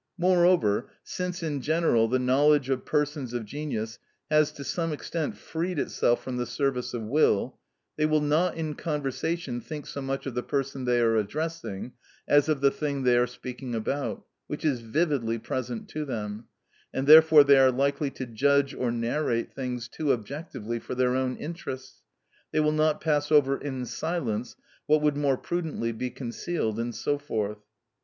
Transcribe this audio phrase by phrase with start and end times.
[0.17, 3.99] Moreover, since, in general, the knowledge of persons of genius
[4.31, 7.59] has to some extent freed itself from the service of will,
[7.97, 11.91] they will not in conversation think so much of the person they are addressing
[12.27, 16.45] as of the thing they are speaking about, which is vividly present to them;
[16.91, 21.35] and therefore they are likely to judge or narrate things too objectively for their own
[21.37, 22.01] interests;
[22.51, 24.55] they will not pass over in silence
[24.87, 27.59] what would more prudently be concealed, and so forth.